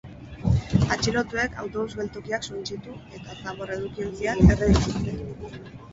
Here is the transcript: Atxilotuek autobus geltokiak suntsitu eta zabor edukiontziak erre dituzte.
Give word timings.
Atxilotuek 0.95 1.59
autobus 1.65 1.93
geltokiak 1.99 2.47
suntsitu 2.49 2.95
eta 3.19 3.37
zabor 3.45 3.75
edukiontziak 3.77 4.43
erre 4.57 4.71
dituzte. 4.75 5.63